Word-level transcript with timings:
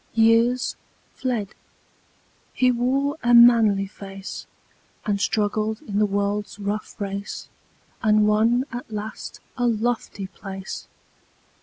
Years 0.15 0.75
fled; 1.13 1.49
he 2.55 2.71
wore 2.71 3.17
a 3.21 3.35
manly 3.35 3.85
face, 3.85 4.47
And 5.05 5.21
struggled 5.21 5.79
in 5.83 5.99
the 5.99 6.07
world's 6.07 6.57
rough 6.57 6.99
race, 6.99 7.49
And 8.01 8.27
won 8.27 8.65
at 8.71 8.89
last 8.89 9.41
a 9.57 9.67
lofty 9.67 10.25
place. 10.25 10.87